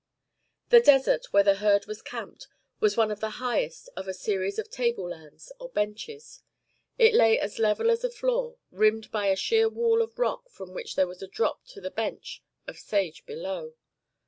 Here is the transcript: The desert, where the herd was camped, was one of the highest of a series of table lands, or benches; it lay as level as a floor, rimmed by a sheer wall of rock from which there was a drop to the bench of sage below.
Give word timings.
The 0.69 0.79
desert, 0.79 1.27
where 1.31 1.43
the 1.43 1.57
herd 1.57 1.85
was 1.85 2.01
camped, 2.01 2.47
was 2.79 2.97
one 2.97 3.11
of 3.11 3.19
the 3.19 3.37
highest 3.37 3.87
of 3.95 4.07
a 4.07 4.15
series 4.15 4.57
of 4.57 4.71
table 4.71 5.07
lands, 5.09 5.51
or 5.59 5.69
benches; 5.69 6.41
it 6.97 7.13
lay 7.13 7.37
as 7.39 7.59
level 7.59 7.91
as 7.91 8.03
a 8.03 8.09
floor, 8.09 8.57
rimmed 8.71 9.11
by 9.11 9.27
a 9.27 9.35
sheer 9.35 9.69
wall 9.69 10.01
of 10.01 10.17
rock 10.17 10.49
from 10.49 10.73
which 10.73 10.95
there 10.95 11.05
was 11.05 11.21
a 11.21 11.27
drop 11.27 11.65
to 11.67 11.81
the 11.81 11.91
bench 11.91 12.41
of 12.67 12.79
sage 12.79 13.27
below. 13.27 13.75